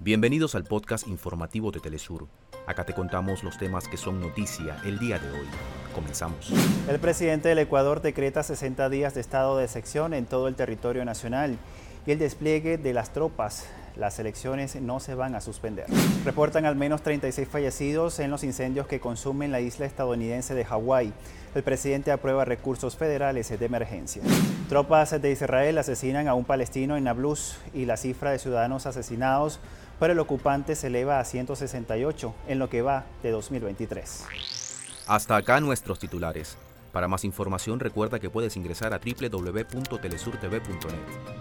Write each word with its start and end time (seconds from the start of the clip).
Bienvenidos 0.00 0.54
al 0.54 0.64
podcast 0.64 1.06
informativo 1.06 1.70
de 1.70 1.80
Telesur. 1.80 2.26
Acá 2.66 2.84
te 2.84 2.92
contamos 2.92 3.44
los 3.44 3.56
temas 3.58 3.88
que 3.88 3.96
son 3.96 4.20
noticia 4.20 4.76
el 4.84 4.98
día 4.98 5.18
de 5.18 5.30
hoy. 5.30 5.46
Comenzamos. 5.94 6.52
El 6.88 6.98
presidente 6.98 7.48
del 7.48 7.60
Ecuador 7.60 8.02
decreta 8.02 8.42
60 8.42 8.88
días 8.90 9.14
de 9.14 9.20
estado 9.20 9.56
de 9.56 9.68
sección 9.68 10.12
en 10.12 10.26
todo 10.26 10.48
el 10.48 10.56
territorio 10.56 11.04
nacional 11.04 11.58
y 12.06 12.10
el 12.10 12.18
despliegue 12.18 12.76
de 12.76 12.92
las 12.92 13.12
tropas. 13.12 13.66
Las 13.96 14.18
elecciones 14.18 14.74
no 14.76 14.98
se 14.98 15.14
van 15.14 15.34
a 15.34 15.40
suspender. 15.40 15.86
Reportan 16.24 16.66
al 16.66 16.74
menos 16.74 17.02
36 17.02 17.48
fallecidos 17.48 18.18
en 18.18 18.30
los 18.30 18.42
incendios 18.42 18.88
que 18.88 19.00
consumen 19.00 19.52
la 19.52 19.60
isla 19.60 19.86
estadounidense 19.86 20.54
de 20.54 20.64
Hawái. 20.64 21.12
El 21.54 21.62
presidente 21.62 22.10
aprueba 22.10 22.44
recursos 22.44 22.96
federales 22.96 23.56
de 23.56 23.64
emergencia. 23.64 24.22
Tropas 24.68 25.22
de 25.22 25.30
Israel 25.30 25.78
asesinan 25.78 26.26
a 26.26 26.34
un 26.34 26.44
palestino 26.44 26.96
en 26.96 27.04
Nablus 27.04 27.56
y 27.72 27.84
la 27.84 27.96
cifra 27.96 28.32
de 28.32 28.40
ciudadanos 28.40 28.86
asesinados 28.86 29.60
por 29.98 30.10
el 30.10 30.18
ocupante 30.18 30.74
se 30.74 30.88
eleva 30.88 31.20
a 31.20 31.24
168 31.24 32.34
en 32.48 32.58
lo 32.58 32.68
que 32.68 32.82
va 32.82 33.04
de 33.22 33.30
2023. 33.30 34.24
Hasta 35.06 35.36
acá 35.36 35.60
nuestros 35.60 36.00
titulares. 36.00 36.56
Para 36.92 37.08
más 37.08 37.24
información 37.24 37.80
recuerda 37.80 38.18
que 38.18 38.30
puedes 38.30 38.56
ingresar 38.56 38.94
a 38.94 38.98
www.telesurtv.net. 38.98 41.33